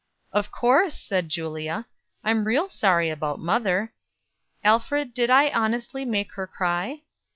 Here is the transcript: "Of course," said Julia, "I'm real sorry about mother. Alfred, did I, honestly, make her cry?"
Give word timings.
"Of 0.33 0.51
course," 0.51 0.99
said 0.99 1.29
Julia, 1.29 1.85
"I'm 2.23 2.45
real 2.45 2.67
sorry 2.69 3.11
about 3.11 3.37
mother. 3.39 3.93
Alfred, 4.63 5.13
did 5.13 5.29
I, 5.29 5.51
honestly, 5.51 6.05
make 6.05 6.31
her 6.31 6.47
cry?" 6.47 7.03